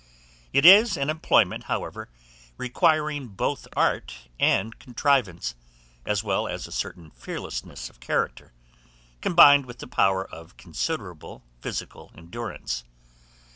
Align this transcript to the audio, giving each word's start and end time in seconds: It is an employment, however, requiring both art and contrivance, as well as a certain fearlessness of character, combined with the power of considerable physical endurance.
It 0.51 0.65
is 0.65 0.97
an 0.97 1.11
employment, 1.11 1.65
however, 1.65 2.09
requiring 2.57 3.27
both 3.27 3.67
art 3.73 4.29
and 4.39 4.79
contrivance, 4.79 5.53
as 6.07 6.23
well 6.23 6.47
as 6.47 6.65
a 6.65 6.71
certain 6.71 7.11
fearlessness 7.11 7.87
of 7.87 7.99
character, 7.99 8.51
combined 9.21 9.67
with 9.67 9.77
the 9.77 9.85
power 9.85 10.25
of 10.25 10.57
considerable 10.57 11.43
physical 11.59 12.09
endurance. 12.17 12.83